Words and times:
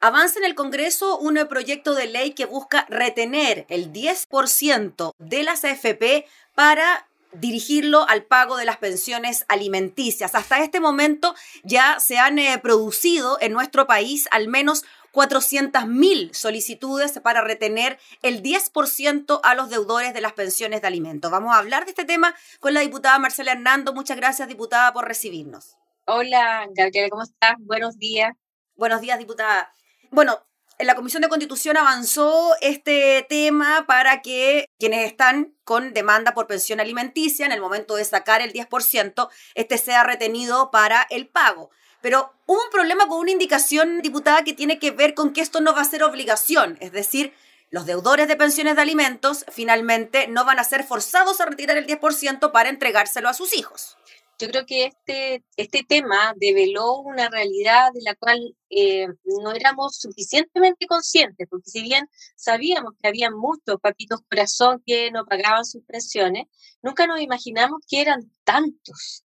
Avanza 0.00 0.38
en 0.38 0.44
el 0.44 0.54
Congreso 0.54 1.18
un 1.18 1.34
proyecto 1.48 1.94
de 1.94 2.06
ley 2.06 2.30
que 2.30 2.46
busca 2.46 2.86
retener 2.88 3.66
el 3.68 3.92
10% 3.92 5.12
de 5.18 5.42
las 5.42 5.64
AFP 5.64 6.24
para 6.54 7.08
dirigirlo 7.32 8.08
al 8.08 8.22
pago 8.22 8.56
de 8.56 8.64
las 8.64 8.76
pensiones 8.76 9.44
alimenticias. 9.48 10.36
Hasta 10.36 10.62
este 10.62 10.78
momento 10.78 11.34
ya 11.64 11.98
se 11.98 12.18
han 12.18 12.38
eh, 12.38 12.58
producido 12.62 13.38
en 13.40 13.52
nuestro 13.52 13.88
país 13.88 14.28
al 14.30 14.46
menos 14.46 14.84
400.000 15.12 16.32
solicitudes 16.32 17.18
para 17.18 17.40
retener 17.40 17.98
el 18.22 18.40
10% 18.40 19.40
a 19.42 19.54
los 19.56 19.68
deudores 19.68 20.14
de 20.14 20.20
las 20.20 20.32
pensiones 20.32 20.80
de 20.80 20.86
alimentos. 20.86 21.30
Vamos 21.30 21.52
a 21.52 21.58
hablar 21.58 21.84
de 21.84 21.90
este 21.90 22.04
tema 22.04 22.36
con 22.60 22.72
la 22.72 22.80
diputada 22.80 23.18
Marcela 23.18 23.52
Hernando. 23.52 23.92
Muchas 23.92 24.16
gracias, 24.16 24.46
diputada, 24.46 24.92
por 24.92 25.08
recibirnos. 25.08 25.76
Hola, 26.06 26.68
Gabriela, 26.70 27.08
¿cómo 27.10 27.24
estás? 27.24 27.54
Buenos 27.58 27.98
días. 27.98 28.32
Buenos 28.76 29.00
días, 29.00 29.18
diputada. 29.18 29.72
Bueno, 30.10 30.42
en 30.78 30.86
la 30.86 30.94
Comisión 30.94 31.22
de 31.22 31.28
Constitución 31.28 31.76
avanzó 31.76 32.54
este 32.62 33.26
tema 33.28 33.84
para 33.86 34.22
que 34.22 34.66
quienes 34.78 35.06
están 35.06 35.54
con 35.64 35.92
demanda 35.92 36.32
por 36.32 36.46
pensión 36.46 36.80
alimenticia, 36.80 37.44
en 37.44 37.52
el 37.52 37.60
momento 37.60 37.96
de 37.96 38.04
sacar 38.04 38.40
el 38.40 38.52
10%, 38.52 39.28
este 39.54 39.76
sea 39.76 40.04
retenido 40.04 40.70
para 40.70 41.06
el 41.10 41.28
pago. 41.28 41.70
Pero 42.00 42.32
hubo 42.46 42.62
un 42.62 42.70
problema 42.70 43.06
con 43.06 43.18
una 43.18 43.32
indicación, 43.32 44.00
diputada, 44.00 44.44
que 44.44 44.54
tiene 44.54 44.78
que 44.78 44.92
ver 44.92 45.12
con 45.14 45.32
que 45.32 45.42
esto 45.42 45.60
no 45.60 45.74
va 45.74 45.82
a 45.82 45.84
ser 45.84 46.02
obligación, 46.02 46.78
es 46.80 46.92
decir, 46.92 47.34
los 47.70 47.84
deudores 47.84 48.28
de 48.28 48.36
pensiones 48.36 48.76
de 48.76 48.82
alimentos 48.82 49.44
finalmente 49.50 50.26
no 50.26 50.46
van 50.46 50.58
a 50.58 50.64
ser 50.64 50.84
forzados 50.84 51.42
a 51.42 51.44
retirar 51.44 51.76
el 51.76 51.86
10% 51.86 52.50
para 52.50 52.70
entregárselo 52.70 53.28
a 53.28 53.34
sus 53.34 53.54
hijos 53.54 53.97
yo 54.38 54.48
creo 54.48 54.66
que 54.66 54.86
este, 54.86 55.44
este 55.56 55.82
tema 55.82 56.32
develó 56.36 56.98
una 56.98 57.28
realidad 57.28 57.90
de 57.92 58.02
la 58.02 58.14
cual 58.14 58.56
eh, 58.70 59.08
no 59.24 59.52
éramos 59.52 59.96
suficientemente 59.96 60.86
conscientes, 60.86 61.48
porque 61.50 61.70
si 61.70 61.82
bien 61.82 62.08
sabíamos 62.36 62.92
que 63.00 63.08
había 63.08 63.30
muchos 63.30 63.80
papitos 63.80 64.20
corazón 64.30 64.82
que 64.86 65.10
no 65.10 65.26
pagaban 65.26 65.64
sus 65.64 65.82
pensiones, 65.84 66.44
nunca 66.82 67.06
nos 67.06 67.20
imaginamos 67.20 67.80
que 67.88 68.00
eran 68.00 68.30
tantos 68.44 69.24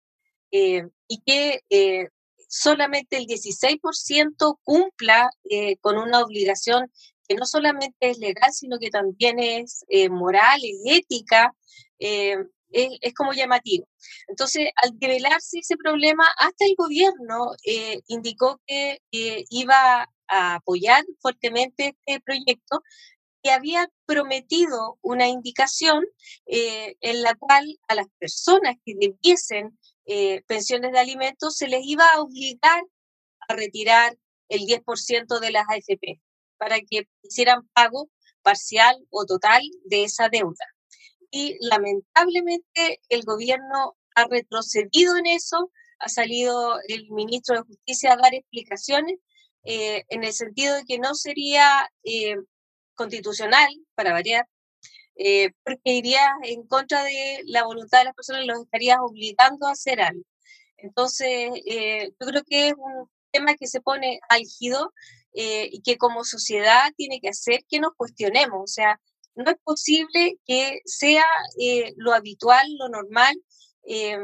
eh, 0.53 0.87
y 1.09 1.21
que 1.23 1.65
eh, 1.71 2.09
solamente 2.49 3.17
el 3.17 3.27
16% 3.27 4.61
cumpla 4.63 5.31
con 5.81 5.99
una 5.99 6.21
obligación 6.21 6.91
que 7.27 7.35
no 7.37 7.47
solamente 7.47 7.97
es 8.01 8.19
legal, 8.19 8.53
sino 8.53 8.79
que 8.79 8.91
también 8.91 9.39
es 9.39 9.85
moral, 10.11 10.61
es 10.65 10.81
ética, 10.85 11.55
es, 12.71 13.15
como 13.15 13.33
llamativo. 13.33 13.87
Entonces, 14.29 14.69
al 14.77 14.99
develarse 14.99 15.59
ese 15.59 15.77
problema, 15.77 16.27
hasta 16.39 16.65
el 16.65 16.75
gobierno 16.77 17.53
eh, 17.65 18.01
indicó 18.07 18.61
que 18.67 19.01
iba 19.11 20.09
a 20.29 20.55
apoyar 20.55 21.05
fuertemente 21.21 21.97
este 22.07 22.21
proyecto 22.21 22.83
que 23.43 23.51
había 23.51 23.89
prometido 24.07 24.99
una 25.03 25.29
indicación 25.29 26.05
eh, 26.47 26.97
en 27.01 27.23
la 27.23 27.35
cual 27.35 27.79
a 27.89 27.95
las 27.95 28.07
personas 28.19 28.77
que 28.85 28.95
debiesen 28.99 29.79
eh, 30.07 30.43
pensiones 30.47 30.93
de 30.93 30.99
alimentos 30.99 31.57
se 31.57 31.69
les 31.69 31.81
iba 31.85 32.05
a 32.07 32.21
obligar 32.21 32.83
a 33.49 33.55
retirar 33.55 34.17
el 34.49 34.63
10% 34.63 35.41
de 35.41 35.51
las 35.51 35.65
AFP 35.69 36.21
para 36.59 36.81
que 36.81 37.09
hicieran 37.23 37.67
pago 37.73 38.11
parcial 38.43 38.97
o 39.11 39.25
total 39.25 39.63
de 39.85 40.05
esa 40.05 40.29
deuda 40.29 40.67
y 41.31 41.57
lamentablemente 41.61 43.01
el 43.09 43.23
gobierno 43.23 43.97
ha 44.15 44.25
retrocedido 44.27 45.17
en 45.17 45.27
eso, 45.27 45.71
ha 45.99 46.09
salido 46.09 46.79
el 46.89 47.11
ministro 47.11 47.57
de 47.57 47.63
Justicia 47.63 48.13
a 48.13 48.17
dar 48.17 48.35
explicaciones 48.35 49.19
eh, 49.65 50.05
en 50.09 50.25
el 50.25 50.33
sentido 50.33 50.75
de 50.77 50.85
que 50.85 50.99
no 50.99 51.15
sería 51.15 51.91
eh, 52.05 52.37
constitucional, 52.95 53.69
para 53.95 54.13
variar, 54.13 54.49
eh, 55.17 55.51
porque 55.65 55.93
iría 55.93 56.27
en 56.43 56.67
contra 56.67 57.05
de 57.05 57.43
la 57.47 57.65
voluntad 57.65 57.99
de 57.99 58.05
las 58.07 58.15
personas 58.15 58.47
los 58.47 58.63
estaría 58.63 59.03
obligando 59.03 59.67
a 59.67 59.73
hacer 59.73 60.01
algo. 60.01 60.23
Entonces, 60.79 61.51
yo 61.67 62.27
creo 62.27 62.43
que 62.45 62.69
es 62.69 62.75
un 62.77 63.11
tema 63.31 63.55
que 63.55 63.67
se 63.67 63.83
pone 63.83 64.21
álgido 64.31 64.95
y 65.33 65.83
que 65.83 65.99
como 65.99 66.25
sociedad 66.25 66.91
tiene 66.97 67.21
que 67.21 67.29
hacer 67.29 67.65
que 67.69 67.81
nos 67.81 67.93
cuestionemos, 67.97 68.63
o 68.63 68.67
sea, 68.67 68.99
no 69.35 69.51
es 69.51 69.57
posible 69.65 70.39
que 70.47 70.81
sea 70.85 71.25
eh, 71.59 71.93
lo 71.97 72.13
habitual, 72.13 72.67
lo 72.79 72.89
normal. 72.89 73.35
Eh, 73.85 74.19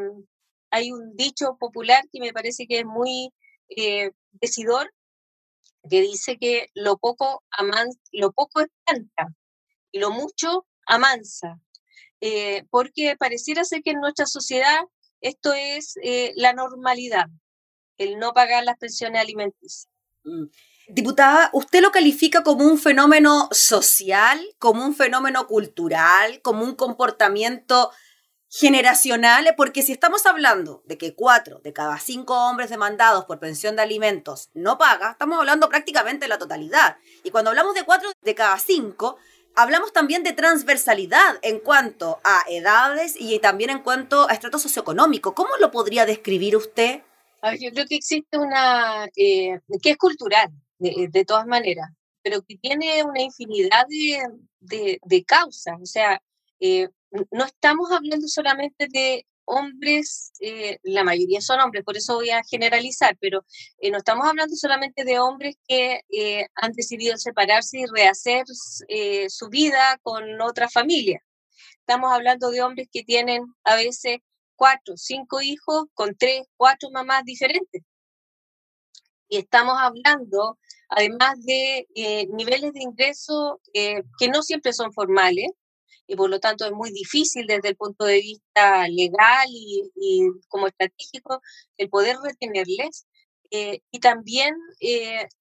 hay 0.70 0.92
un 0.92 1.16
dicho 1.16 1.56
popular 1.58 2.04
que 2.12 2.20
me 2.20 2.32
parece 2.32 2.66
que 2.66 2.80
es 2.80 2.84
muy 2.84 3.32
eh, 3.68 4.10
decidor, 4.32 4.92
que 5.88 6.00
dice 6.00 6.36
que 6.38 6.68
lo 6.74 6.98
poco, 6.98 7.44
aman, 7.50 7.88
lo 8.12 8.32
poco 8.32 8.62
y 9.92 9.98
lo 9.98 10.10
mucho 10.10 10.66
amansa, 10.86 11.60
porque 12.70 13.16
pareciera 13.16 13.64
ser 13.64 13.82
que 13.82 13.90
en 13.90 14.00
nuestra 14.00 14.26
sociedad 14.26 14.80
esto 15.20 15.52
es 15.52 15.94
la 16.34 16.52
normalidad, 16.52 17.26
el 17.98 18.18
no 18.18 18.32
pagar 18.32 18.64
las 18.64 18.78
pensiones 18.78 19.20
alimenticias. 19.20 19.88
Mm. 20.24 20.46
Diputada, 20.88 21.50
¿usted 21.52 21.80
lo 21.80 21.90
califica 21.90 22.44
como 22.44 22.64
un 22.64 22.78
fenómeno 22.78 23.48
social, 23.50 24.40
como 24.58 24.84
un 24.84 24.94
fenómeno 24.94 25.48
cultural, 25.48 26.40
como 26.42 26.62
un 26.62 26.76
comportamiento 26.76 27.90
generacional? 28.48 29.52
Porque 29.56 29.82
si 29.82 29.90
estamos 29.90 30.26
hablando 30.26 30.84
de 30.86 30.96
que 30.96 31.16
cuatro 31.16 31.58
de 31.58 31.72
cada 31.72 31.98
cinco 31.98 32.34
hombres 32.34 32.70
demandados 32.70 33.24
por 33.24 33.40
pensión 33.40 33.74
de 33.74 33.82
alimentos 33.82 34.50
no 34.54 34.78
paga, 34.78 35.10
estamos 35.10 35.38
hablando 35.38 35.68
prácticamente 35.68 36.26
de 36.26 36.28
la 36.28 36.38
totalidad. 36.38 36.98
Y 37.24 37.30
cuando 37.30 37.50
hablamos 37.50 37.74
de 37.74 37.82
cuatro 37.82 38.12
de 38.22 38.34
cada 38.36 38.56
cinco, 38.60 39.16
hablamos 39.56 39.92
también 39.92 40.22
de 40.22 40.34
transversalidad 40.34 41.40
en 41.42 41.58
cuanto 41.58 42.20
a 42.22 42.44
edades 42.48 43.16
y 43.18 43.36
también 43.40 43.70
en 43.70 43.80
cuanto 43.80 44.30
a 44.30 44.32
estrato 44.32 44.60
socioeconómico. 44.60 45.34
¿Cómo 45.34 45.50
lo 45.60 45.72
podría 45.72 46.06
describir 46.06 46.56
usted? 46.56 47.02
yo 47.60 47.70
creo 47.70 47.86
que 47.86 47.96
existe 47.96 48.38
una, 48.38 49.06
eh, 49.16 49.60
que 49.80 49.90
es 49.90 49.96
cultural, 49.96 50.50
de, 50.78 51.24
todas 51.24 51.46
maneras, 51.46 51.90
pero 52.22 52.42
que 52.42 52.56
tiene 52.56 53.02
una 53.04 53.22
infinidad 53.22 53.86
de, 53.88 54.98
de, 55.02 55.24
causas. 55.24 55.76
O 55.80 55.86
sea, 55.86 56.20
eh, 56.60 56.88
no 57.30 57.44
estamos 57.44 57.90
hablando 57.90 58.26
solamente 58.28 58.88
de 58.88 59.26
hombres, 59.44 60.32
eh, 60.40 60.78
la 60.82 61.04
mayoría 61.04 61.40
son 61.40 61.60
hombres, 61.60 61.84
por 61.84 61.96
eso 61.96 62.16
voy 62.16 62.30
a 62.30 62.42
generalizar, 62.42 63.16
pero 63.20 63.44
eh, 63.78 63.90
no 63.90 63.98
estamos 63.98 64.26
hablando 64.26 64.56
solamente 64.56 65.04
de 65.04 65.20
hombres 65.20 65.56
que 65.68 66.00
han 66.56 66.72
decidido 66.72 67.16
separarse 67.16 67.78
y 67.78 67.86
rehacer 67.86 68.44
su 69.28 69.48
vida 69.48 69.98
con 70.02 70.40
otra 70.40 70.68
familia. 70.68 71.22
Estamos 71.80 72.12
hablando 72.12 72.50
de 72.50 72.62
hombres 72.62 72.88
que 72.92 73.04
tienen 73.04 73.44
a 73.62 73.76
veces 73.76 74.18
cuatro, 74.56 74.96
cinco 74.96 75.40
hijos 75.40 75.84
con 75.94 76.16
tres, 76.16 76.42
cuatro 76.56 76.90
mamás 76.90 77.22
diferentes. 77.24 77.82
Y 79.28 79.38
estamos 79.38 79.74
hablando, 79.78 80.58
además 80.88 81.44
de 81.44 81.88
eh, 81.94 82.26
niveles 82.28 82.72
de 82.72 82.82
ingreso 82.82 83.60
eh, 83.72 84.02
que 84.18 84.28
no 84.28 84.42
siempre 84.42 84.72
son 84.72 84.92
formales, 84.92 85.50
y 86.06 86.14
por 86.14 86.30
lo 86.30 86.38
tanto 86.38 86.64
es 86.64 86.72
muy 86.72 86.92
difícil 86.92 87.46
desde 87.46 87.70
el 87.70 87.76
punto 87.76 88.04
de 88.04 88.20
vista 88.20 88.86
legal 88.88 89.48
y, 89.50 90.28
como 90.48 90.68
estratégico 90.68 91.40
el 91.76 91.88
poder 91.88 92.16
retenerles. 92.22 93.06
Eh, 93.52 93.80
y 93.92 94.00
también 94.00 94.56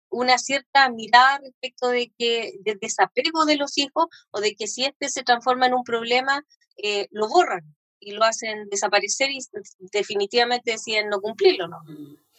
una 0.10 0.38
cierta 0.38 0.90
mirada 0.90 1.40
respecto 1.40 1.90
de 1.90 2.12
que 2.18 2.54
del 2.62 2.78
desapego 2.80 3.46
de 3.46 3.58
los 3.58 3.78
hijos 3.80 4.06
o 4.32 4.42
de 4.42 4.56
que 4.56 4.68
si 4.68 4.86
este 4.86 5.10
se 5.10 5.24
transforma 5.24 5.66
en 5.66 5.74
un 5.74 5.84
problema, 5.84 6.44
lo 7.12 7.28
borran 7.28 7.76
y 8.00 8.12
lo 8.12 8.24
hacen 8.24 8.68
desaparecer 8.70 9.32
y 9.32 9.40
definitivamente 9.92 10.72
deciden 10.72 11.10
no 11.10 11.20
cumplirlo, 11.22 11.68
¿no? 11.68 11.78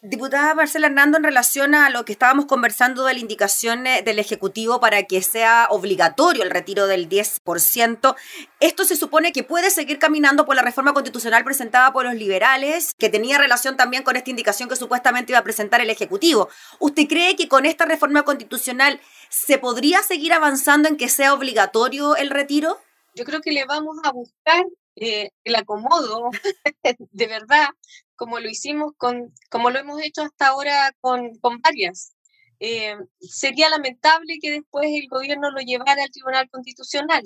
Diputada 0.09 0.55
Marcela 0.55 0.87
Hernando, 0.87 1.19
en 1.19 1.25
relación 1.25 1.75
a 1.75 1.91
lo 1.91 2.05
que 2.05 2.13
estábamos 2.13 2.47
conversando 2.47 3.05
de 3.05 3.15
la 3.15 3.19
indicación 3.19 3.89
eh, 3.89 4.03
del 4.05 4.21
Ejecutivo 4.21 4.79
para 4.79 5.03
que 5.03 5.21
sea 5.21 5.67
obligatorio 5.69 6.45
el 6.45 6.51
retiro 6.51 6.87
del 6.87 7.09
10%, 7.09 8.15
esto 8.61 8.85
se 8.85 8.95
supone 8.95 9.33
que 9.33 9.43
puede 9.43 9.69
seguir 9.69 9.99
caminando 9.99 10.47
por 10.47 10.55
la 10.55 10.63
reforma 10.63 10.95
constitucional 10.95 11.43
presentada 11.43 11.93
por 11.93 12.05
los 12.05 12.15
liberales, 12.15 12.95
que 12.97 13.09
tenía 13.09 13.37
relación 13.37 13.77
también 13.77 14.05
con 14.05 14.15
esta 14.15 14.31
indicación 14.31 14.69
que 14.69 14.77
supuestamente 14.77 15.33
iba 15.33 15.41
a 15.41 15.45
presentar 15.45 15.81
el 15.81 15.91
Ejecutivo. 15.91 16.51
¿Usted 16.79 17.09
cree 17.09 17.35
que 17.35 17.49
con 17.49 17.67
esta 17.67 17.85
reforma 17.85 18.23
constitucional 18.23 19.01
se 19.29 19.59
podría 19.59 20.05
seguir 20.05 20.33
avanzando 20.33 20.89
en 20.89 20.97
que 20.97 21.09
sea 21.09 21.35
obligatorio 21.35 22.15
el 22.15 22.31
retiro? 22.31 22.79
Yo 23.17 23.25
creo 23.25 23.41
que 23.41 23.51
le 23.51 23.65
vamos 23.65 23.97
a 24.05 24.13
buscar 24.13 24.67
eh, 24.97 25.31
el 25.45 25.55
acomodo, 25.57 26.31
de 27.11 27.27
verdad, 27.27 27.69
como 28.17 28.41
lo 28.41 28.49
hicimos 28.49 28.93
con, 28.97 29.33
como 29.51 29.71
lo 29.71 29.79
hemos 29.79 30.03
hecho 30.03 30.23
hasta 30.23 30.49
ahora 30.49 30.95
con, 31.01 31.39
con 31.39 31.61
varias. 31.61 32.13
Eh, 32.61 32.97
sería 33.21 33.69
lamentable 33.69 34.39
que 34.41 34.51
después 34.51 34.89
el 34.91 35.09
gobierno 35.09 35.51
lo 35.51 35.61
llevara 35.61 36.03
al 36.03 36.11
Tribunal 36.11 36.49
Constitucional 36.51 37.23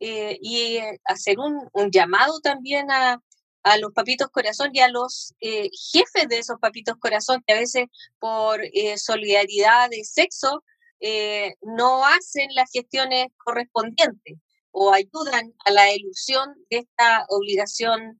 eh, 0.00 0.38
y 0.40 0.78
hacer 1.04 1.36
un, 1.38 1.68
llamado 1.90 2.40
también 2.40 2.90
a, 2.90 3.20
a 3.62 3.78
los 3.78 3.92
papitos 3.92 4.28
corazón 4.28 4.70
y 4.72 4.80
a 4.80 4.88
los 4.88 5.34
eh, 5.40 5.70
jefes 5.92 6.28
de 6.28 6.38
esos 6.38 6.58
papitos 6.60 6.96
corazón 6.96 7.42
que 7.46 7.54
a 7.54 7.60
veces 7.60 7.86
por 8.18 8.60
eh, 8.64 8.98
solidaridad 8.98 9.90
de 9.90 10.04
sexo 10.04 10.64
eh, 11.00 11.54
no 11.62 12.04
hacen 12.04 12.48
las 12.54 12.70
gestiones 12.70 13.26
correspondientes 13.36 14.38
o 14.72 14.92
ayudan 14.92 15.54
a 15.64 15.70
la 15.70 15.94
ilusión 15.94 16.54
de 16.70 16.78
esta 16.78 17.24
obligación 17.28 18.18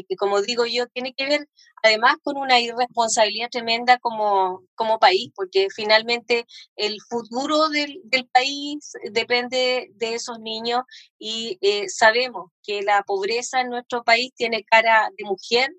que 0.00 0.16
como 0.16 0.40
digo 0.40 0.64
yo, 0.64 0.86
tiene 0.88 1.12
que 1.12 1.26
ver 1.26 1.48
además 1.82 2.16
con 2.22 2.36
una 2.36 2.60
irresponsabilidad 2.60 3.50
tremenda 3.50 3.98
como, 3.98 4.62
como 4.74 4.98
país, 4.98 5.30
porque 5.34 5.68
finalmente 5.74 6.46
el 6.76 6.96
futuro 7.08 7.68
del, 7.68 8.00
del 8.04 8.26
país 8.28 8.92
depende 9.10 9.90
de 9.94 10.14
esos 10.14 10.38
niños 10.38 10.82
y 11.18 11.58
eh, 11.60 11.88
sabemos 11.88 12.50
que 12.62 12.82
la 12.82 13.02
pobreza 13.02 13.60
en 13.60 13.70
nuestro 13.70 14.04
país 14.04 14.32
tiene 14.36 14.64
cara 14.64 15.10
de 15.16 15.24
mujer 15.24 15.70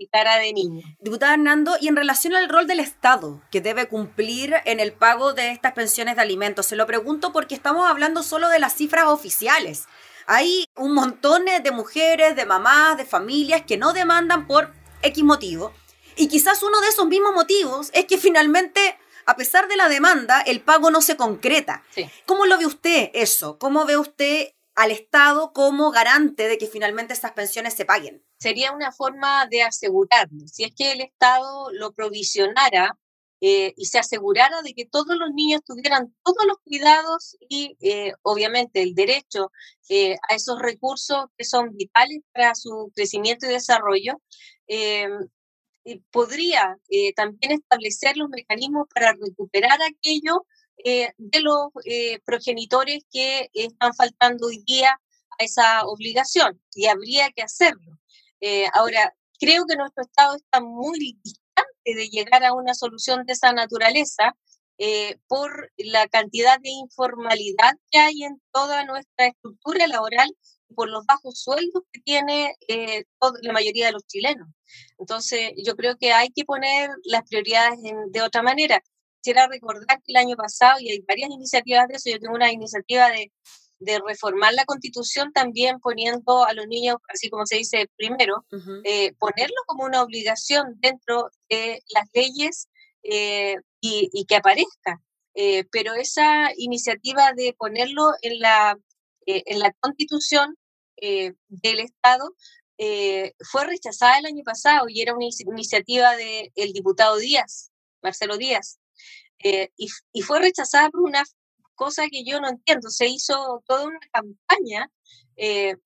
y 0.00 0.06
cara 0.06 0.38
de 0.38 0.54
niño. 0.54 0.82
Diputada 0.98 1.34
Hernando, 1.34 1.76
y 1.78 1.88
en 1.88 1.94
relación 1.94 2.34
al 2.34 2.48
rol 2.48 2.66
del 2.66 2.80
Estado 2.80 3.42
que 3.50 3.60
debe 3.60 3.86
cumplir 3.86 4.54
en 4.64 4.80
el 4.80 4.94
pago 4.94 5.34
de 5.34 5.50
estas 5.50 5.74
pensiones 5.74 6.16
de 6.16 6.22
alimentos, 6.22 6.64
se 6.64 6.74
lo 6.74 6.86
pregunto 6.86 7.32
porque 7.32 7.54
estamos 7.54 7.88
hablando 7.88 8.22
solo 8.22 8.48
de 8.48 8.58
las 8.58 8.74
cifras 8.74 9.04
oficiales. 9.08 9.86
Hay 10.26 10.64
un 10.74 10.94
montón 10.94 11.44
de 11.44 11.70
mujeres, 11.70 12.34
de 12.34 12.46
mamás, 12.46 12.96
de 12.96 13.04
familias 13.04 13.62
que 13.66 13.76
no 13.76 13.92
demandan 13.92 14.46
por 14.46 14.72
X 15.02 15.22
motivo. 15.22 15.74
Y 16.16 16.28
quizás 16.28 16.62
uno 16.62 16.80
de 16.80 16.88
esos 16.88 17.06
mismos 17.06 17.34
motivos 17.34 17.90
es 17.92 18.06
que 18.06 18.16
finalmente, 18.16 18.98
a 19.26 19.36
pesar 19.36 19.68
de 19.68 19.76
la 19.76 19.90
demanda, 19.90 20.40
el 20.40 20.62
pago 20.62 20.90
no 20.90 21.02
se 21.02 21.18
concreta. 21.18 21.82
¿Cómo 22.24 22.46
lo 22.46 22.56
ve 22.56 22.64
usted 22.64 23.10
eso? 23.12 23.58
¿Cómo 23.58 23.84
ve 23.84 23.98
usted 23.98 24.54
al 24.74 24.90
Estado 24.90 25.52
como 25.52 25.90
garante 25.90 26.48
de 26.48 26.58
que 26.58 26.66
finalmente 26.66 27.12
esas 27.12 27.32
pensiones 27.32 27.74
se 27.74 27.84
paguen? 27.84 28.24
Sería 28.38 28.72
una 28.72 28.92
forma 28.92 29.46
de 29.46 29.62
asegurarlo. 29.62 30.46
Si 30.46 30.64
es 30.64 30.74
que 30.74 30.92
el 30.92 31.00
Estado 31.00 31.70
lo 31.72 31.92
provisionara, 31.92 32.98
eh, 33.42 33.72
y 33.76 33.86
se 33.86 33.98
asegurara 33.98 34.60
de 34.62 34.74
que 34.74 34.84
todos 34.84 35.16
los 35.16 35.30
niños 35.32 35.62
tuvieran 35.64 36.14
todos 36.22 36.46
los 36.46 36.58
cuidados 36.62 37.38
y 37.48 37.74
eh, 37.80 38.12
obviamente 38.20 38.82
el 38.82 38.94
derecho 38.94 39.50
eh, 39.88 40.16
a 40.28 40.34
esos 40.34 40.60
recursos 40.60 41.24
que 41.38 41.44
son 41.46 41.74
vitales 41.74 42.20
para 42.32 42.54
su 42.54 42.92
crecimiento 42.94 43.46
y 43.46 43.50
desarrollo, 43.50 44.20
podría 46.10 46.76
también 47.16 47.52
establecer 47.52 48.16
los 48.16 48.28
mecanismos 48.28 48.86
para 48.94 49.12
recuperar 49.12 49.78
aquello 49.82 50.46
de 50.84 51.40
los 51.40 51.68
progenitores 52.24 53.04
que 53.10 53.50
están 53.52 53.94
faltando 53.94 54.46
hoy 54.46 54.62
día 54.66 54.90
a 55.38 55.44
esa 55.44 55.84
obligación 55.86 56.60
y 56.74 56.86
habría 56.86 57.30
que 57.30 57.42
hacerlo. 57.42 57.98
ahora, 58.74 59.14
creo 59.38 59.64
que 59.66 59.76
nuestro 59.76 60.02
Estado 60.04 60.36
está 60.36 60.60
muy 60.60 61.18
de 61.84 62.08
llegar 62.08 62.44
a 62.44 62.52
una 62.52 62.74
solución 62.74 63.24
de 63.26 63.32
esa 63.32 63.52
naturaleza 63.52 64.36
eh, 64.78 65.18
por 65.28 65.72
la 65.76 66.08
cantidad 66.08 66.58
de 66.60 66.70
informalidad 66.70 67.72
que 67.90 67.98
hay 67.98 68.22
en 68.22 68.40
toda 68.52 68.84
nuestra 68.84 69.26
estructura 69.26 69.86
laboral 69.86 70.28
por 70.74 70.88
los 70.88 71.04
bajos 71.04 71.40
sueldos 71.40 71.82
que 71.92 72.00
tiene 72.00 72.54
eh, 72.68 73.04
la 73.42 73.52
mayoría 73.52 73.86
de 73.86 73.92
los 73.92 74.06
chilenos. 74.06 74.48
Entonces, 74.98 75.52
yo 75.56 75.74
creo 75.76 75.96
que 75.98 76.12
hay 76.12 76.30
que 76.30 76.44
poner 76.44 76.90
las 77.04 77.28
prioridades 77.28 77.78
de 78.10 78.22
otra 78.22 78.42
manera. 78.42 78.82
Quisiera 79.20 79.46
recordar 79.48 79.98
que 80.02 80.12
el 80.12 80.16
año 80.16 80.36
pasado, 80.36 80.80
y 80.80 80.90
hay 80.90 81.00
varias 81.06 81.30
iniciativas 81.30 81.88
de 81.88 81.96
eso, 81.96 82.10
yo 82.10 82.18
tengo 82.18 82.34
una 82.34 82.52
iniciativa 82.52 83.10
de, 83.10 83.30
de 83.80 83.98
reformar 84.06 84.52
la 84.52 84.66
constitución 84.66 85.32
también 85.32 85.80
poniendo 85.80 86.44
a 86.44 86.52
los 86.52 86.66
niños, 86.68 86.96
así 87.08 87.30
como 87.30 87.46
se 87.46 87.56
dice 87.56 87.90
primero, 87.96 88.44
eh, 88.84 89.14
ponerlo 89.18 89.56
como 89.66 89.84
una 89.84 90.02
obligación 90.02 90.76
dentro 90.80 91.30
de 91.48 91.82
las 91.88 92.04
leyes 92.12 92.68
eh, 93.02 93.56
y, 93.80 94.24
que 94.26 94.36
aparezca. 94.36 95.00
Eh, 95.34 95.64
pero 95.72 95.94
esa 95.94 96.50
iniciativa 96.56 97.32
de 97.32 97.54
ponerlo 97.54 98.10
en 98.20 98.40
la, 98.40 98.78
en 99.26 99.58
la 99.58 99.72
constitución 99.80 100.56
del 100.96 101.80
Estado 101.80 102.34
fue 103.40 103.64
rechazada 103.64 104.18
el 104.18 104.26
año 104.26 104.42
pasado 104.44 104.86
y 104.90 105.00
era 105.00 105.14
una 105.14 105.24
iniciativa 105.24 106.14
del 106.16 106.72
diputado 106.74 107.16
Díaz, 107.16 107.70
Marcelo 108.02 108.36
Díaz. 108.36 108.79
Y, 109.42 109.88
y, 110.12 110.22
fue 110.22 110.40
rechazada 110.40 110.90
por 110.90 111.02
una 111.02 111.22
cosa 111.74 112.08
que 112.10 112.24
yo 112.24 112.40
no 112.40 112.48
entiendo. 112.48 112.90
Se 112.90 113.06
hizo 113.06 113.62
toda 113.66 113.86
una 113.86 114.00
campaña 114.12 114.90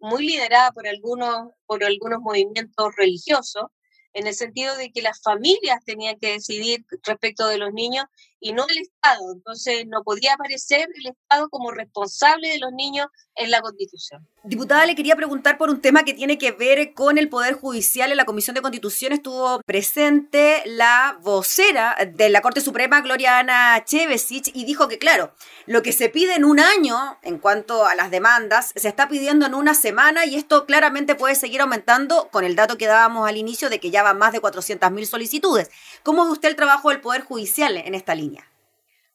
muy 0.01 0.27
liderada 0.27 0.73
por 0.73 0.89
algunos, 0.89 1.53
por 1.67 1.85
algunos 1.85 2.21
movimientos 2.21 2.95
religiosos 2.97 3.67
en 4.15 4.27
el 4.27 4.35
sentido 4.35 4.77
de 4.77 4.91
que 4.93 5.03
las 5.03 5.21
familias 5.21 5.85
tenían 5.85 6.19
que 6.19 6.33
decidir 6.33 6.85
respecto 7.03 7.47
de 7.49 7.59
los 7.59 7.73
niños 7.73 8.05
y 8.45 8.53
no 8.53 8.67
el 8.69 8.79
Estado. 8.79 9.33
Entonces 9.33 9.87
no 9.87 10.03
podía 10.05 10.35
aparecer 10.35 10.87
el 10.95 11.07
Estado 11.07 11.49
como 11.49 11.71
responsable 11.71 12.51
de 12.51 12.59
los 12.59 12.73
niños 12.73 13.07
en 13.37 13.51
la 13.51 13.63
Constitución. 13.63 14.29
Diputada, 14.45 14.85
le 14.85 14.95
quería 14.95 15.17
preguntar 15.17 15.57
por 15.57 15.71
un 15.71 15.81
tema 15.81 16.05
que 16.05 16.13
tiene 16.13 16.37
que 16.37 16.53
ver 16.53 16.93
con 16.93 17.17
el 17.17 17.31
Poder 17.31 17.55
Judicial. 17.55 18.11
En 18.11 18.19
la 18.19 18.27
Comisión 18.27 18.55
de 18.55 18.61
Constitución 18.61 19.13
estuvo 19.15 19.61
presente 19.65 20.63
la 20.67 21.19
vocera 21.23 21.97
de 22.07 22.29
la 22.29 22.43
Corte 22.43 22.61
Suprema, 22.61 23.01
Gloria 23.01 23.39
Ana 23.39 23.83
Chevesich, 23.83 24.51
y 24.55 24.67
dijo 24.67 24.89
que, 24.89 24.99
claro, 24.99 25.33
lo 25.65 25.83
que 25.83 25.93
se 25.93 26.11
pide 26.11 26.35
en 26.35 26.45
un 26.45 26.61
año 26.61 27.19
en 27.23 27.39
cuanto 27.39 27.87
a 27.87 27.95
las 27.95 28.11
demandas, 28.11 28.73
se 28.77 28.89
está 28.89 29.09
pidiendo 29.09 29.47
en 29.47 29.55
una 29.55 29.73
semana 29.73 30.27
y 30.27 30.35
esto 30.35 30.67
claramente 30.67 31.15
puede 31.15 31.35
seguir 31.35 31.63
aumentando 31.63 32.29
con 32.31 32.45
el 32.45 32.57
dato 32.57 32.77
que 32.77 32.87
dábamos 32.87 33.27
al 33.27 33.39
inicio 33.39 33.71
de 33.71 33.81
que 33.81 33.91
ya 33.91 34.03
van 34.03 34.19
más 34.19 34.33
de 34.33 34.43
400.000 34.43 35.07
solicitudes. 35.07 35.71
¿Cómo 36.03 36.27
ve 36.27 36.33
usted 36.33 36.51
el 36.51 36.57
trabajo 36.57 36.91
del 36.91 37.01
Poder 37.01 37.23
Judicial 37.23 37.79
en 37.79 37.95
esta 37.95 38.15
línea? 38.15 38.34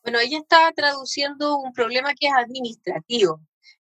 Bueno, 0.09 0.25
ella 0.25 0.39
está 0.39 0.71
traduciendo 0.75 1.59
un 1.59 1.71
problema 1.71 2.15
que 2.15 2.25
es 2.25 2.33
administrativo. 2.33 3.41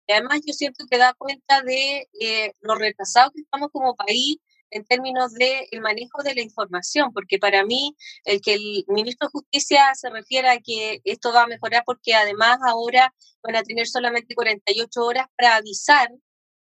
Además 0.09 0.41
yo 0.47 0.55
siento 0.55 0.87
que 0.91 0.97
da 0.97 1.13
cuenta 1.13 1.61
de 1.61 2.09
eh, 2.19 2.55
lo 2.63 2.77
retrasado 2.77 3.31
que 3.31 3.43
estamos 3.43 3.69
como 3.71 3.95
país 3.95 4.39
en 4.71 4.87
términos 4.87 5.35
del 5.35 5.67
el 5.71 5.83
manejo 5.83 6.23
de 6.23 6.35
la 6.35 6.41
información, 6.41 7.13
porque 7.13 7.39
para 7.39 7.67
mí 7.67 7.95
el 8.25 8.41
que 8.41 8.55
el 8.55 8.87
ministro 8.89 9.29
de 9.29 9.33
Justicia 9.33 9.95
se 9.95 10.09
refiera 10.09 10.53
a 10.53 10.61
que 10.61 11.03
esto 11.05 11.31
va 11.31 11.43
a 11.43 11.47
mejorar 11.47 11.83
porque 11.85 12.15
además 12.15 12.57
ahora 12.67 13.15
van 13.43 13.57
a 13.57 13.63
tener 13.63 13.87
solamente 13.87 14.35
48 14.35 15.05
horas 15.05 15.27
para 15.37 15.57
avisar, 15.57 16.09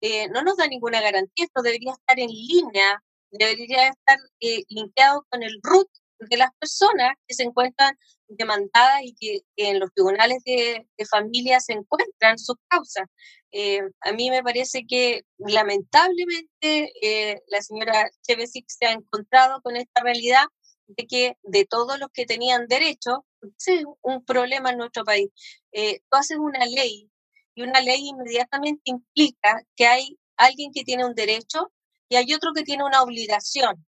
eh, 0.02 0.28
no 0.28 0.42
nos 0.42 0.58
da 0.58 0.66
ninguna 0.68 1.00
garantía, 1.00 1.46
esto 1.46 1.62
debería 1.62 1.92
estar 1.92 2.20
en 2.20 2.28
línea, 2.28 3.02
debería 3.30 3.88
estar 3.88 4.18
eh, 4.40 4.64
limpiado 4.68 5.24
con 5.30 5.42
el 5.42 5.58
RUT 5.62 5.88
de 6.18 6.36
las 6.36 6.50
personas 6.58 7.14
que 7.26 7.34
se 7.34 7.44
encuentran 7.44 7.96
demandadas 8.28 9.02
y 9.02 9.14
que, 9.14 9.40
en 9.56 9.78
los 9.80 9.92
tribunales 9.92 10.42
de, 10.44 10.86
familia 11.10 11.60
se 11.60 11.74
encuentran 11.74 12.38
sus 12.38 12.56
causas. 12.68 13.06
Eh, 13.52 13.80
a 14.00 14.12
mí 14.12 14.30
me 14.30 14.42
parece 14.42 14.84
que 14.86 15.22
lamentablemente 15.38 16.92
eh, 17.00 17.40
la 17.48 17.62
señora 17.62 18.10
Chevesic 18.22 18.66
se 18.68 18.86
ha 18.86 18.92
encontrado 18.92 19.60
con 19.62 19.76
esta 19.76 20.02
realidad 20.02 20.44
de 20.88 21.06
que 21.06 21.36
de 21.42 21.64
todos 21.64 21.98
los 21.98 22.08
que 22.12 22.26
tenían 22.26 22.66
derecho, 22.66 23.24
es 23.42 23.84
un 24.02 24.24
problema 24.24 24.70
en 24.70 24.78
nuestro 24.78 25.04
país. 25.04 25.28
Eh, 25.72 26.00
tú 26.10 26.18
haces 26.18 26.38
una 26.38 26.64
ley 26.66 27.10
y 27.54 27.62
una 27.62 27.80
ley 27.80 28.08
inmediatamente 28.08 28.82
implica 28.84 29.62
que 29.76 29.86
hay 29.86 30.18
alguien 30.36 30.72
que 30.72 30.84
tiene 30.84 31.04
un 31.04 31.14
derecho 31.14 31.72
y 32.08 32.16
hay 32.16 32.32
otro 32.34 32.52
que 32.54 32.62
tiene 32.62 32.84
una 32.84 33.02
obligación. 33.02 33.84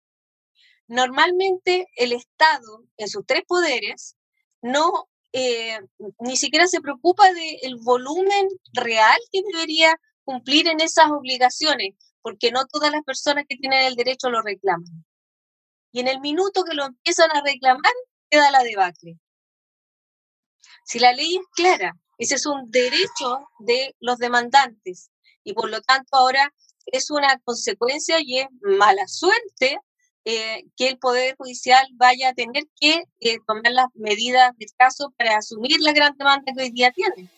Normalmente 0.87 1.87
el 1.95 2.13
Estado, 2.13 2.83
en 2.97 3.07
sus 3.07 3.25
tres 3.25 3.43
poderes, 3.47 4.15
no 4.61 5.09
eh, 5.33 5.79
ni 6.19 6.37
siquiera 6.37 6.67
se 6.67 6.81
preocupa 6.81 7.31
del 7.33 7.75
volumen 7.81 8.47
real 8.73 9.17
que 9.31 9.41
debería 9.51 9.99
cumplir 10.23 10.67
en 10.67 10.81
esas 10.81 11.11
obligaciones, 11.11 11.95
porque 12.21 12.51
no 12.51 12.65
todas 12.65 12.91
las 12.91 13.03
personas 13.03 13.45
que 13.47 13.57
tienen 13.57 13.85
el 13.85 13.95
derecho 13.95 14.29
lo 14.29 14.41
reclaman. 14.41 15.05
Y 15.91 15.99
en 15.99 16.07
el 16.07 16.19
minuto 16.19 16.63
que 16.63 16.75
lo 16.75 16.85
empiezan 16.85 17.31
a 17.31 17.41
reclamar, 17.41 17.93
queda 18.29 18.51
la 18.51 18.63
debacle. 18.63 19.19
Si 20.85 20.99
la 20.99 21.13
ley 21.13 21.35
es 21.35 21.45
clara, 21.55 21.93
ese 22.17 22.35
es 22.35 22.45
un 22.45 22.69
derecho 22.71 23.47
de 23.59 23.95
los 23.99 24.17
demandantes 24.17 25.11
y 25.43 25.53
por 25.53 25.69
lo 25.69 25.81
tanto 25.81 26.17
ahora 26.17 26.53
es 26.85 27.11
una 27.11 27.39
consecuencia 27.39 28.17
y 28.21 28.39
es 28.39 28.47
mala 28.61 29.07
suerte 29.07 29.79
eh, 30.29 30.65
que 30.75 30.89
el 30.89 30.97
Poder 30.97 31.37
Judicial 31.37 31.87
vaya 31.93 32.27
a 32.27 32.33
tener 32.33 32.65
que 32.81 33.05
eh, 33.21 33.37
tomar 33.47 33.71
las 33.71 33.85
medidas 33.95 34.51
de 34.57 34.65
caso 34.77 35.13
para 35.17 35.37
asumir 35.37 35.77
la 35.79 35.93
gran 35.93 36.17
demanda 36.17 36.51
que 36.53 36.63
hoy 36.63 36.71
día 36.71 36.91
tiene. 36.91 37.29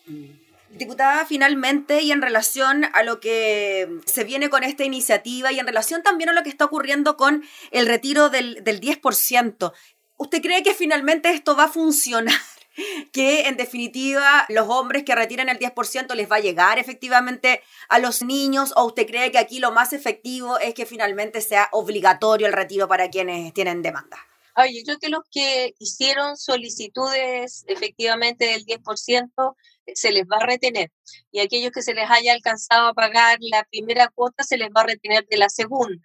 Diputada, 0.70 1.24
finalmente, 1.24 2.02
y 2.02 2.10
en 2.10 2.20
relación 2.20 2.86
a 2.92 3.04
lo 3.04 3.20
que 3.20 4.00
se 4.06 4.24
viene 4.24 4.50
con 4.50 4.64
esta 4.64 4.82
iniciativa 4.82 5.52
y 5.52 5.60
en 5.60 5.68
relación 5.68 6.02
también 6.02 6.30
a 6.30 6.32
lo 6.32 6.42
que 6.42 6.48
está 6.48 6.64
ocurriendo 6.64 7.16
con 7.16 7.44
el 7.70 7.86
retiro 7.86 8.28
del, 8.28 8.64
del 8.64 8.80
10%, 8.80 9.72
¿usted 10.16 10.42
cree 10.42 10.64
que 10.64 10.74
finalmente 10.74 11.30
esto 11.30 11.54
va 11.54 11.66
a 11.66 11.68
funcionar? 11.68 12.34
que 13.12 13.48
en 13.48 13.56
definitiva 13.56 14.46
los 14.48 14.68
hombres 14.68 15.04
que 15.04 15.14
retiran 15.14 15.48
el 15.48 15.58
10% 15.58 16.14
les 16.14 16.30
va 16.30 16.36
a 16.36 16.40
llegar 16.40 16.78
efectivamente 16.78 17.62
a 17.88 17.98
los 17.98 18.22
niños 18.22 18.72
o 18.76 18.84
usted 18.84 19.06
cree 19.06 19.30
que 19.30 19.38
aquí 19.38 19.58
lo 19.58 19.72
más 19.72 19.92
efectivo 19.92 20.58
es 20.58 20.74
que 20.74 20.86
finalmente 20.86 21.40
sea 21.40 21.68
obligatorio 21.72 22.46
el 22.46 22.52
retiro 22.52 22.88
para 22.88 23.10
quienes 23.10 23.52
tienen 23.54 23.82
demanda? 23.82 24.18
Oye, 24.56 24.82
yo 24.84 24.84
creo 24.84 24.98
que 24.98 25.08
los 25.08 25.22
que 25.30 25.74
hicieron 25.78 26.36
solicitudes 26.36 27.64
efectivamente 27.68 28.46
del 28.46 28.66
10% 28.66 29.56
eh, 29.86 29.92
se 29.94 30.10
les 30.10 30.24
va 30.24 30.38
a 30.38 30.46
retener 30.46 30.90
y 31.30 31.40
aquellos 31.40 31.70
que 31.72 31.82
se 31.82 31.94
les 31.94 32.10
haya 32.10 32.32
alcanzado 32.32 32.88
a 32.88 32.94
pagar 32.94 33.38
la 33.40 33.64
primera 33.70 34.08
cuota 34.08 34.42
se 34.42 34.56
les 34.56 34.68
va 34.68 34.82
a 34.82 34.86
retener 34.86 35.26
de 35.26 35.36
la 35.36 35.48
segunda. 35.48 36.02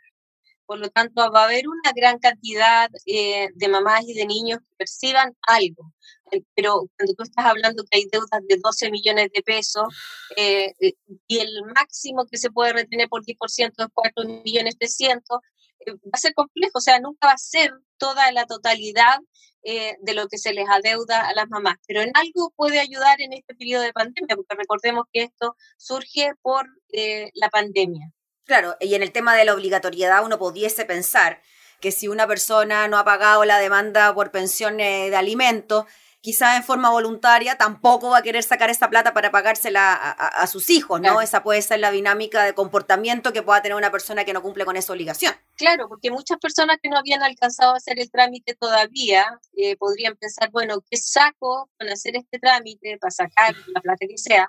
Por 0.66 0.80
lo 0.80 0.90
tanto, 0.90 1.32
va 1.32 1.42
a 1.42 1.46
haber 1.46 1.68
una 1.68 1.92
gran 1.96 2.18
cantidad 2.20 2.90
eh, 3.06 3.50
de 3.54 3.68
mamás 3.68 4.04
y 4.08 4.14
de 4.14 4.26
niños 4.26 4.60
que 4.60 4.76
perciban 4.78 5.36
algo. 5.48 5.94
Eh, 6.32 6.42
pero 6.56 6.90
cuando 6.98 7.14
tú 7.14 7.24
estás 7.24 7.46
hablando 7.46 7.84
que 7.84 8.00
hay 8.00 8.08
deudas 8.12 8.42
de 8.48 8.58
12 8.62 8.90
millones 8.90 9.30
de 9.32 9.44
pesos 9.44 9.86
eh, 10.36 10.74
y 11.28 11.38
el 11.38 11.64
máximo 11.76 12.26
que 12.26 12.38
se 12.38 12.50
puede 12.50 12.74
retener 12.74 13.08
por 13.10 13.24
10% 13.24 13.74
es 13.78 13.88
4 13.94 14.24
millones 14.44 14.78
300, 14.80 15.40
va 15.88 16.10
a 16.14 16.18
ser 16.18 16.34
complejo. 16.34 16.80
O 16.80 16.82
sea, 16.82 17.00
nunca 17.00 17.28
va 17.28 17.34
a 17.34 17.38
ser 17.38 17.72
toda 17.98 18.32
la 18.32 18.46
totalidad 18.46 19.20
de 19.64 20.14
lo 20.14 20.28
que 20.28 20.38
se 20.38 20.54
les 20.54 20.70
adeuda 20.70 21.28
a 21.28 21.34
las 21.34 21.50
mamás. 21.50 21.78
Pero 21.88 22.02
en 22.02 22.12
algo 22.14 22.54
puede 22.56 22.80
ayudar 22.80 23.20
en 23.20 23.34
este 23.34 23.56
periodo 23.56 23.82
de 23.82 23.94
pandemia, 23.94 24.36
porque 24.36 24.56
recordemos 24.56 25.06
que 25.12 25.24
esto 25.24 25.56
surge 25.78 26.34
por 26.44 26.68
la 27.34 27.50
pandemia. 27.50 28.15
Claro, 28.46 28.76
y 28.80 28.96
en 28.96 29.04
el 29.04 29.12
tema 29.12 29.36
de 29.36 29.46
la 29.46 29.54
obligatoriedad 29.54 30.24
uno 30.24 30.38
pudiese 30.38 30.86
pensar 30.86 31.42
que 31.82 31.92
si 31.92 32.08
una 32.08 32.28
persona 32.28 32.88
no 32.88 32.98
ha 32.98 33.04
pagado 33.04 33.44
la 33.46 33.60
demanda 33.60 34.14
por 34.14 34.32
pensión 34.32 34.78
de 34.78 35.16
alimentos, 35.16 35.86
quizás 36.26 36.58
en 36.58 36.64
forma 36.64 36.90
voluntaria 36.90 37.56
tampoco 37.56 38.10
va 38.10 38.18
a 38.18 38.22
querer 38.24 38.42
sacar 38.42 38.72
esa 38.72 38.90
plata 38.90 39.14
para 39.14 39.30
pagársela 39.30 39.94
a, 39.94 40.48
sus 40.48 40.72
hijos, 40.72 41.00
¿no? 41.00 41.22
Esa 41.22 41.44
puede 41.44 41.62
ser 41.62 41.80
la 41.80 41.92
dinámica 41.92 42.44
de 42.44 42.56
comportamiento 42.56 43.32
que 43.32 43.44
pueda 43.44 43.62
tener 43.62 43.76
una 43.76 43.92
persona 43.92 44.26
que 44.26 44.34
no 44.34 44.42
cumple 44.42 44.66
con 44.66 44.76
esa 44.76 44.92
obligación. 44.92 45.36
Claro, 45.56 45.88
porque 45.88 46.10
muchas 46.10 46.40
personas 46.40 46.78
que 46.82 46.90
no 46.90 46.98
habían 46.98 47.22
alcanzado 47.22 47.74
a 47.74 47.78
hacer 47.78 48.00
el 48.00 48.10
trámite 48.10 48.56
todavía 48.56 49.40
eh, 49.56 49.78
podrían 49.78 50.16
pensar, 50.16 50.50
bueno, 50.50 50.84
¿qué 50.90 50.98
saco 50.98 51.70
con 51.78 51.90
hacer 51.90 52.16
este 52.16 52.40
trámite 52.40 52.98
para 53.00 53.12
sacar 53.12 53.54
la 53.68 53.82
plata 53.82 54.08
que 54.10 54.18
sea? 54.18 54.48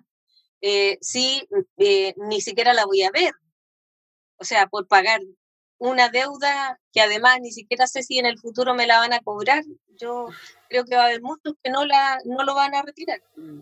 Eh, 0.63 0.97
si 1.03 1.47
eh, 1.77 2.15
ni 2.17 2.41
siquiera 2.41 2.73
la 2.73 2.87
voy 2.87 3.03
a 3.03 3.11
ver, 3.11 3.35
o 4.39 4.45
sea, 4.45 4.67
por 4.67 4.87
pagar 4.87 5.21
una 5.79 6.09
deuda 6.09 6.81
que 6.93 7.01
además 7.01 7.39
ni 7.41 7.53
siquiera 7.53 7.87
sé 7.87 8.03
si 8.03 8.19
en 8.19 8.27
el 8.27 8.39
futuro 8.39 8.75
me 8.75 8.87
la 8.87 8.99
van 8.99 9.13
a 9.13 9.21
cobrar, 9.21 9.63
yo 10.01 10.29
creo 10.69 10.85
que 10.85 10.97
va 10.97 11.03
a 11.03 11.07
haber 11.07 11.23
muchos 11.23 11.55
que 11.63 11.71
no, 11.71 11.85
la, 11.85 12.19
no 12.25 12.45
lo 12.45 12.55
van 12.55 12.75
a 12.75 12.83
retirar. 12.83 13.23
Mm. 13.37 13.61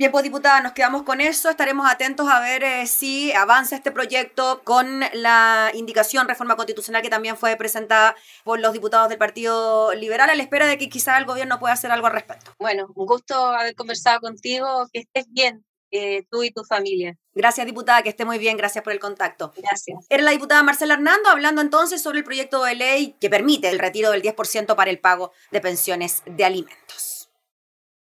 Bien, 0.00 0.12
pues 0.12 0.24
diputada, 0.24 0.62
nos 0.62 0.72
quedamos 0.72 1.02
con 1.02 1.20
eso. 1.20 1.50
Estaremos 1.50 1.86
atentos 1.86 2.26
a 2.26 2.40
ver 2.40 2.62
eh, 2.64 2.86
si 2.86 3.32
avanza 3.32 3.76
este 3.76 3.90
proyecto 3.90 4.62
con 4.64 5.00
la 5.12 5.70
indicación 5.74 6.26
reforma 6.26 6.56
constitucional 6.56 7.02
que 7.02 7.10
también 7.10 7.36
fue 7.36 7.54
presentada 7.56 8.16
por 8.42 8.60
los 8.60 8.72
diputados 8.72 9.10
del 9.10 9.18
Partido 9.18 9.92
Liberal 9.92 10.30
a 10.30 10.34
la 10.34 10.42
espera 10.42 10.66
de 10.66 10.78
que 10.78 10.88
quizá 10.88 11.18
el 11.18 11.26
gobierno 11.26 11.60
pueda 11.60 11.74
hacer 11.74 11.90
algo 11.90 12.06
al 12.06 12.14
respecto. 12.14 12.54
Bueno, 12.58 12.90
un 12.94 13.04
gusto 13.04 13.34
haber 13.34 13.74
conversado 13.74 14.20
contigo. 14.20 14.88
Que 14.90 15.00
estés 15.00 15.26
bien. 15.28 15.66
Eh, 15.90 16.24
tú 16.30 16.44
y 16.44 16.50
tu 16.50 16.64
familia. 16.64 17.18
Gracias, 17.34 17.66
diputada, 17.66 18.02
que 18.02 18.08
esté 18.08 18.24
muy 18.24 18.38
bien. 18.38 18.56
Gracias 18.56 18.82
por 18.82 18.92
el 18.92 18.98
contacto. 18.98 19.52
Gracias. 19.56 20.06
Era 20.08 20.22
la 20.22 20.32
diputada 20.32 20.62
Marcela 20.62 20.94
Hernando 20.94 21.28
hablando 21.28 21.60
entonces 21.60 22.02
sobre 22.02 22.18
el 22.18 22.24
proyecto 22.24 22.64
de 22.64 22.74
ley 22.74 23.16
que 23.20 23.30
permite 23.30 23.68
el 23.68 23.78
retiro 23.78 24.10
del 24.10 24.22
10% 24.22 24.74
para 24.74 24.90
el 24.90 24.98
pago 24.98 25.32
de 25.50 25.60
pensiones 25.60 26.22
de 26.26 26.44
alimentos. 26.44 27.19